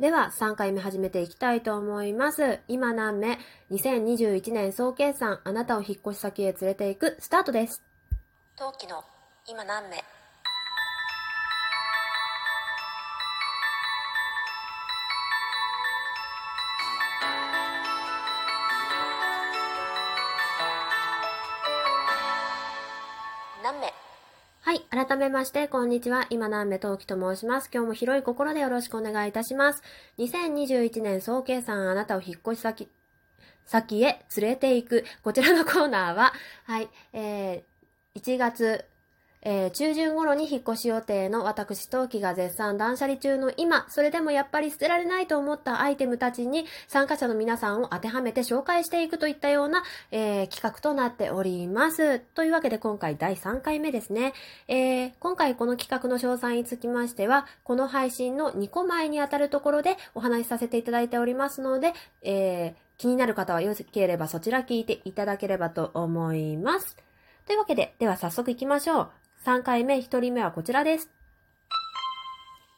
[0.00, 2.60] では、3回目始めていきたいと思います。
[2.68, 3.38] 今何目
[3.70, 7.82] ?2021 年総計算、あなたを引っ越し先へ連れて行く、スタートです。
[8.56, 9.04] 陶器の
[9.46, 10.02] 今何目
[24.70, 24.82] はい。
[24.82, 26.28] 改めまして、こんにちは。
[26.30, 27.68] 今南部陶器と申します。
[27.74, 29.82] 今日も広い心でよろしくお願いいたします。
[30.18, 32.88] 2021年総計算、あなたを引っ越し先、
[33.66, 35.04] 先へ連れて行く。
[35.24, 36.32] こちらのコーナーは、
[36.66, 36.88] はい。
[37.12, 38.84] えー、1月、
[39.42, 52.20] えー中旬頃に引っ越し予定の私陶器が絶賛断捨離中の今、それでもやっぱり捨てられないと思ったアイテムたちに参加者の皆さんを当てはめて紹介していくといったような、えー企画となっております。
[52.20, 54.34] というわけで今回第3回目ですね。
[54.68, 66.96] えー今回この企画の詳細につきましては、この配信の2個前にあたるところでお話しさせていただいておりますので、え気になる方はよければそちら聞いていただければと思います。
[67.46, 69.19] というわけで、では早速行きましょう。
[69.44, 71.08] 3回目、1人目はこちらです。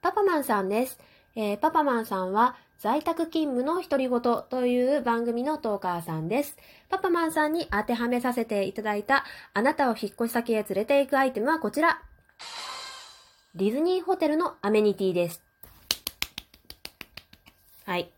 [0.00, 1.00] パパマンさんです。
[1.34, 6.56] えーパパマンさんは、在宅勤務の独り言という番組のトーカーさんです。
[6.88, 12.00] パパマンさんに当てはめさせていただいた、あなたを引っ越し先へ連れて行くアイテムはこちら。
[13.56, 15.42] ディズニーホテルのアメニティです。
[17.84, 18.12] はい。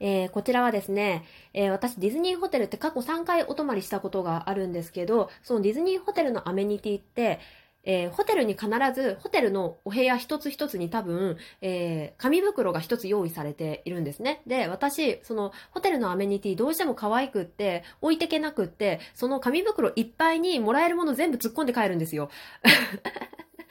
[0.00, 7.38] えーこちらはですね、えー私ディズニーホテルって過去3回お泊まりしたことがあるんですけど、そのディズニーホテルのアメニティって、
[7.84, 14.42] えーホテルに必ず、ホテルのお部屋一つ一つに多分、えー紙袋が一つ用意されているんですね。
[14.46, 22.30] で、私、その、ホテルのアメニティどうしても可愛くって、置いてけなくって、その紙袋いっぱいにもらえるもの全部突っ込んで帰るんですよ。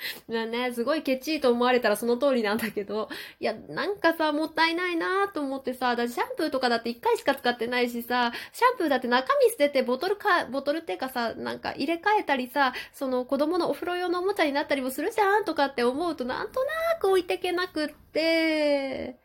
[0.27, 19.17] まあね、すごいケチいと思われたらその通りなんだけど、いや、なんかさ、もったいないなと思ってさ、だシャンプーとかだって1回しか使ってないしさ、シャンプーだって中身捨ててボトルか、ボトルっていうかさ、なんか入れ替えたりさ、その子供のお風呂用のおもちゃになったりもするじゃんとかって思うとなんとなく置いてけなくって、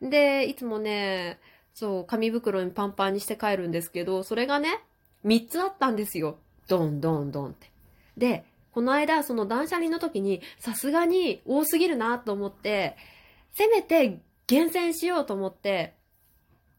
[0.00, 1.38] で、いつもね、
[1.74, 4.80] そう、紙袋にパンパンにして帰るんですけど、それがね、
[5.24, 6.38] 3つあったんですよ。
[6.68, 7.70] ドンドンドンって。
[8.16, 12.96] で、この間、その断捨離の時に、さすがに多すぎるなと思って、
[13.52, 15.94] せめて厳選しようと思って、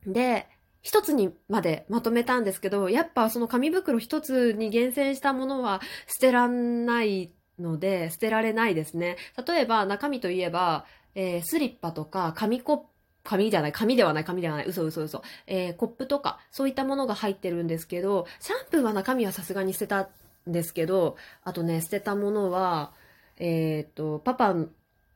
[0.06, 0.46] で、
[0.82, 9.16] 一つにまでまとめたんですけど、やっぱその紙袋一つに厳選したものは捨てらんないので、捨てられないですね。
[9.48, 10.86] 例えば中身といえば、
[11.16, 12.86] えースリッパとか紙コップ、
[13.24, 15.24] 紙じゃない、紙ではない、紙ではない、嘘嘘嘘。
[15.48, 20.10] えーコップとか、そういったものが入ってるんですけど、シャンプーは中身はさすがに捨てた
[20.48, 22.92] ですけど、あとね、捨てたものは、
[23.38, 24.56] えっ、と、パパ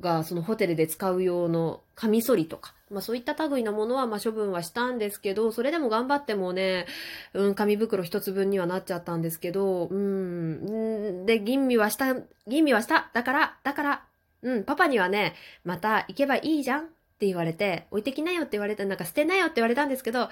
[0.02, 6.86] がそのホテルで使う用のカミソリとか、まあそういった類のものはまあ処分はしたんですけど、それでも頑張ってもね、
[7.34, 12.16] うん、紙袋一つ分にはなっちゃったんですけど、うん、で、吟味はした、
[12.48, 13.10] 吟味はした。
[13.14, 14.04] だから、だから、
[14.42, 15.36] うん、パパにはね、
[15.66, 16.88] また行けばいいじゃんっ
[17.20, 20.30] て言われて、置いてきなよって言われた、なんか捨てなよって言われたんですけど、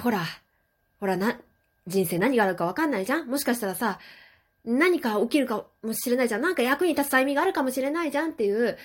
[0.00, 0.20] ほら、
[1.00, 1.38] ほらな、
[1.88, 3.26] 人生何があるかわかんないじゃん？
[3.26, 3.98] もしかしたらさ、
[4.64, 6.42] 何か起きるかもしれないじゃん？
[6.42, 8.76] なんか役に立つタイミングがあるかもしれないじゃんっていう、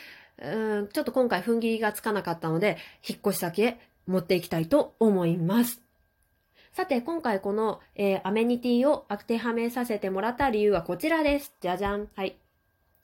[0.42, 2.78] うん、ちょっと今回踏ん切りがつかなかったので、
[3.08, 5.82] 引っ越し先へ持っていきたいと思います。
[6.72, 11.54] さて、今回この、えーアメニティを当てはめさせてもらった理由はこちらです。
[11.62, 12.08] じゃじゃん。
[12.16, 12.36] はい。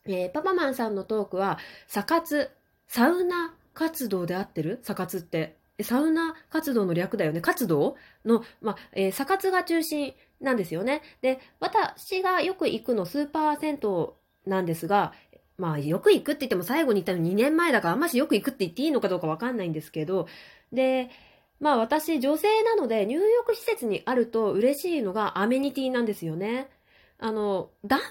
[0.08, 2.50] えーパパマンさんのトークは、サ活、
[2.88, 4.80] サウナ活動で合ってる？
[4.82, 5.59] サ活って。
[5.84, 7.41] サウナ活動の略だよね。
[7.41, 7.95] 活動
[8.25, 11.01] の、まあ、えー、サ活が中心なんですよね。
[11.22, 14.07] で、私がよく行くのスーパー銭湯
[14.45, 15.13] なんですが、
[15.57, 20.28] まあ、よく行くって言っても最後に行ったの2年前だからあんましよく行くって言っていいのかどうかわかんないんですけど、
[20.72, 21.09] で、
[21.59, 26.69] まあ私女性なので入浴施設にあると嬉しいのがアメニティなんですよね。
[27.22, 28.06] あの、男性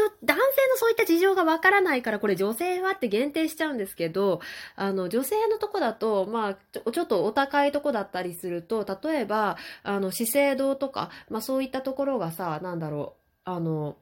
[0.00, 4.40] の、男性のそういった事情がわからないからこれ女性はって限定しちゃうんですけど、
[4.76, 13.16] あの、女性のとこだと、まあ、ちょちょっとお高いとこだったりすると、例えば、あの、資生堂とか、まあそういったところがさ、なんだろ
[13.46, 13.96] う、あの、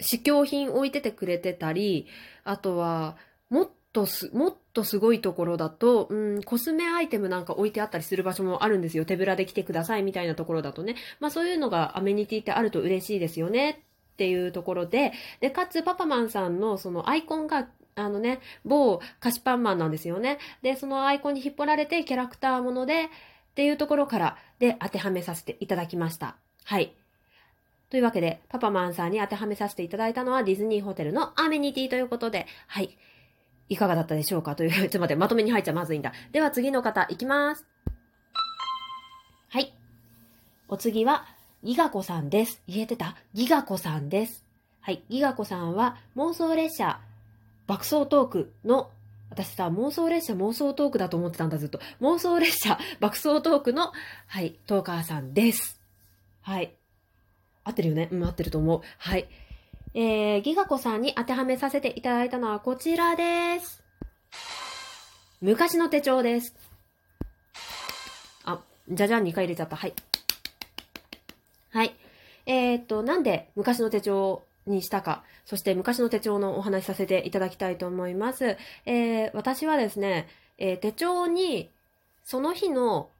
[0.00, 2.06] 試供品置いててくれてたり、
[2.44, 3.16] あとは、
[3.48, 9.04] もっとす、もっとすごいところだと、うん、コスメアイテムなんか置いてあったりする場所もあるんですよ。
[9.04, 10.94] 手ぶらで来てくださいみたいなところだとね。
[11.18, 20.38] まあそういうのがアメニティってあると嬉しいですよねっていうところで、で、かつパパマンさんのそのアイコンが、あのね、某菓子パンマンなんですよね。
[20.62, 23.08] で、そのアイコンに引っ張られてキャラクターもので、っ
[23.56, 26.36] ていうところからで当てはめさせていただきました。
[26.64, 26.92] はい。
[27.90, 32.96] というわけで、パパマンさんに当てはめさせていただいたのはディズニーホテルのアメニティということで、はい。
[33.68, 36.12] いかがだったでしょうかという、 ちょっと待って、まとめに入っちゃまずいんだ。
[36.32, 37.66] では次の方、いきます。
[39.48, 39.74] はい。
[40.68, 41.26] お次は、
[41.62, 42.62] ギガ子さんです。
[42.68, 43.16] 言えてた？
[43.34, 44.44] ギガ子さんです。
[44.80, 45.02] はい。
[45.08, 47.00] ギガ子さんは、妄想列車、
[47.66, 48.90] 爆走トークの、
[49.30, 51.80] 私さ、妄想列車、妄想トークだと思ってたんだ、ずっと。
[52.00, 53.92] 妄想列車、爆走トークの、
[54.26, 55.80] はい、トーカーさんです。
[56.40, 56.74] はい。
[57.64, 58.08] 合ってるよね？
[58.10, 58.80] うん、合ってると思う。
[58.96, 59.28] はい。
[60.00, 63.82] えー、ギガ子さんに当てはめさせていただいたのはこちらです。
[65.40, 66.54] 昔の手帳です。
[68.44, 69.74] あ、じゃじゃん2回入れちゃった。
[69.74, 69.94] はい。
[71.72, 71.96] はい。
[72.46, 78.56] えー、っと、なんで昔の手帳にしたか、そして昔の手帳のお話しさせていただきたいと思います。
[78.86, 80.28] えー、私はですね、
[80.58, 81.72] えー手帳に、
[82.22, 83.10] その日の、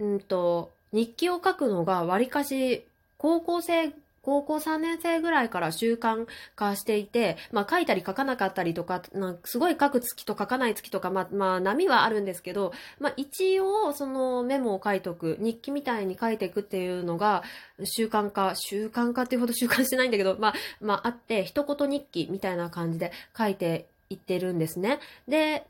[0.00, 2.84] うんと、日記を書くのがわりかし、
[3.16, 3.92] 高校生、
[4.26, 6.26] 高校3年生ぐらいから習慣
[6.56, 17.44] 化していて、まあ書いたり書かなかったりとか、なんかすごい書く月と書かない月とか、まあ、まあ波はあるんですけど、まあ一応そのメモを書いとく、日記みたいに書いていくっていうのが
[17.84, 24.98] 習慣化、習慣化っていうほど習慣してないんだけど、まあ、まああって、一言日記みたいな感じで書いていってるんですね。
[25.28, 25.64] で、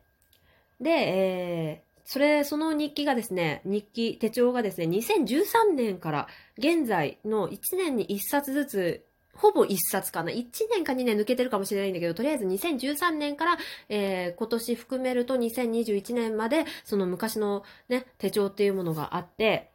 [0.80, 9.04] で、えーそれ、その日記がですね、日記、手帳がですね、2013年から現在の1年に1冊ずつ、
[9.34, 10.30] ほぼ1冊かな。
[10.30, 13.58] 1年か2年抜けてるかもしれないんだけど、とりあえず2013年から、
[13.88, 19.72] えー今年含めると2021年まで、その昔のね、手帳っていうものがあって、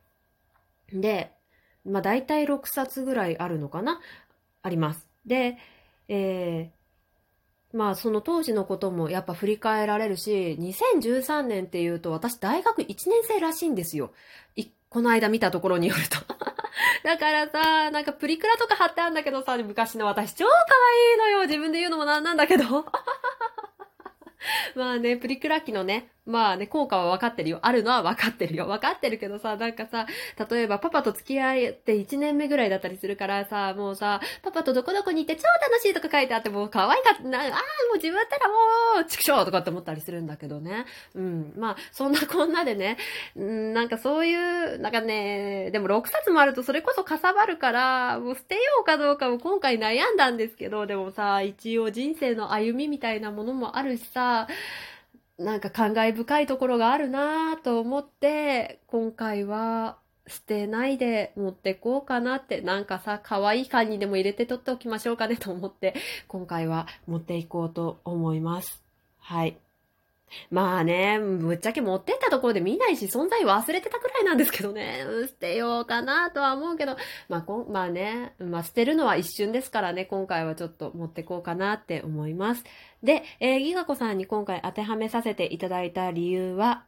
[0.94, 1.32] で、
[1.86, 4.00] まあ大体6冊ぐらいあるのかな？
[4.64, 5.06] あります。
[5.26, 5.58] で、
[6.08, 6.81] えー
[7.74, 14.12] まあその当時のこともやっぱ振り返られるし、2013年っていうと私大学1年生らしいんですよ。
[14.92, 16.18] この間見たところによると。
[17.06, 21.48] だからさ、なんかプリクラとか貼ってあるんだけどさ、昔の私超可愛いのよ。
[21.48, 22.64] 自分で言うのもなんなんだけど。
[24.76, 27.60] まあね、プリクラ機のね、まあね、効果は分かってるよ。
[27.64, 28.68] あるのは分かってるよ。
[28.68, 30.06] 分かってるけどさ、なんかさ、
[30.50, 37.54] 例えばパパと付き合って1年目ぐらいだったりするからさ、もうさ、パパとどこどこに行って超楽しいとか書いてあって、もう可愛かったな、ああ、も
[37.94, 40.86] う自分だったらもう、ちくしょうとかって思ったりするんだけどね。
[41.16, 41.54] うん。
[41.58, 42.98] まあ、そんなこんなでね、
[43.40, 54.48] ん、なんかそういう、なんかね、でも6冊もあるとそれこそかさばるから、もう捨てようかどうかも今回悩んだんですけど、でもさ、一応人生の歩みみたいなものもあるしさ、
[55.42, 59.98] なんか感慨深いところがあるなぁと思って、今回は
[60.28, 65.96] 捨てないで持ってこうかなって、なんかさ、可愛い缶にでも入れて取っておきましょうかねと思って、
[66.28, 68.84] 今回は持っていこうと思います。
[69.18, 69.58] はい。
[70.50, 76.98] まあね、ぶっちゃけ持ってったところで見ないし、存在忘れてたくらいなんですけどね、捨てようかなとは思うけど、
[77.30, 82.64] まあこ、まあね、まあ捨てるのは一瞬ですからね、今回はちょっと持ってこうかなって思います。
[83.04, 86.86] で、えーギガ子さんに今回当てはめさせていただいた理由は、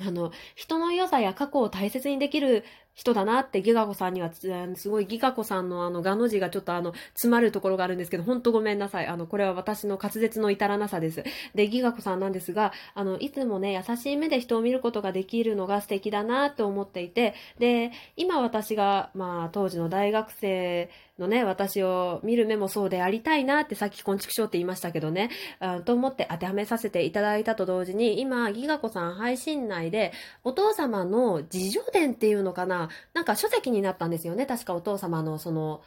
[0.00, 2.64] あの、人の良さや過去を大切にできる
[2.94, 9.06] 人だなってギガ子さんには、すごいギガ子さんのあの、ガの字がちょっとあの、詰まるところがあるんですけど、ほんとごめんなさい。
[9.06, 11.24] あの、これは私の滑舌の至らなさです。
[11.54, 25.30] で、ギガ子さんなんですが、あの、いつもね、優しい目で人を見ることができるのが素敵だなと思っていて、で、今私が、まあ、当時の大学生のね、私を見る目もそうでありたいなってさっき昆虫賞って言いましたけどね、
[25.60, 30.12] あと思って当てはめさせていただいたと同時に、今、ギガ子さん配信内で、
[30.44, 32.81] お父様の自叙伝っていうのかな
[33.14, 34.46] なんか書籍になったんですよね。
[34.46, 35.82] 確かお父様のその、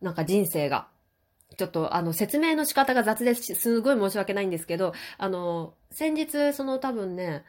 [0.00, 0.88] なんか人生が。
[1.56, 7.44] ちょっとあの説明の仕方が雑ですし、すごい申し訳ないんですけど、あの、先日その多分ね、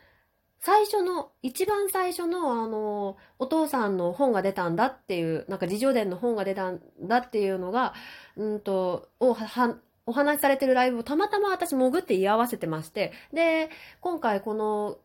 [0.62, 7.96] 最初の、一番最初のあの、お父さんの本が出たんだっていう、なんか自叙伝の本が出たんだっていうのが、
[8.38, 13.70] うんと、を、はお話しされてるライブをたまたま私潜って居合わせてまして、で、
[14.02, 15.00] 今回この、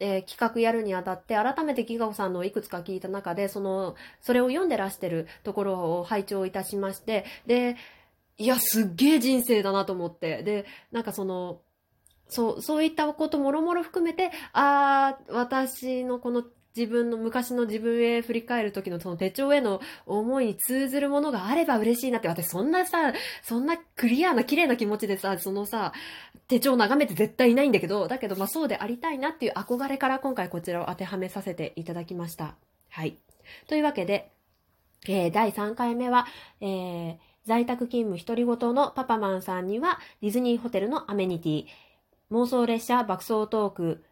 [0.00, 7.76] えー企画やるにあたって、改めてギガオさんのいくつか聞いた中で、その、それを読んでらしてるところを拝聴いたしまして、で、
[8.38, 11.60] いや、すっげえ人生だなと思って、で、なんかその、
[12.28, 16.44] そう、そういったこともろもろ含めて、ああ、私のこの
[16.78, 25.92] 自分の昔の自分へ振り返る時のその手帳への思いに通ずるものがあれば嬉しいなって、私そんなさ、そんなクリアな綺麗な気持ちでさ、そのさ、
[26.46, 32.54] 手帳を眺めて絶対いないんだけど、だけどまあそうでありたいなっていう憧れから今回こちらを当てはめさせていただきました。
[32.90, 33.18] はい。
[33.66, 34.30] というわけで、
[35.08, 36.26] えー第3回目は、
[36.60, 41.64] えー在宅勤務独り言のパパマンさんにはディズニーホテルのアメニティ、
[42.30, 44.04] 妄想列車爆走トーク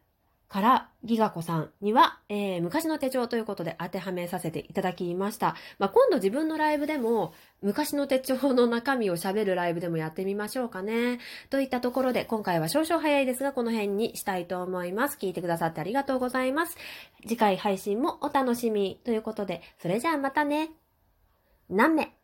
[0.48, 5.56] からギガ子さんには、えー昔の手帳ということで当てはめさせていただきました。
[5.78, 11.18] まあ、今度自分のライブでも昔の手帳の中身を喋るライブでもやってみましょうかね。
[11.50, 15.18] といったところで今回は少々早いですがこの辺にしたいと思います。
[15.20, 16.76] 聞いてくださってありがとうございます。
[17.22, 20.70] 次回配信もお楽しみということで、それじゃあまたね。
[21.68, 22.15] 何目